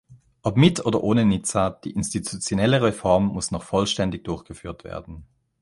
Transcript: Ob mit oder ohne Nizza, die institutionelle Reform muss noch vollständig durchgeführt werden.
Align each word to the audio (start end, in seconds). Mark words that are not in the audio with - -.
Ob 0.41 0.57
mit 0.57 0.83
oder 0.83 1.03
ohne 1.03 1.25
Nizza, 1.25 1.69
die 1.69 1.91
institutionelle 1.91 2.81
Reform 2.81 3.27
muss 3.27 3.51
noch 3.51 3.61
vollständig 3.61 4.23
durchgeführt 4.23 4.83
werden. 4.83 5.25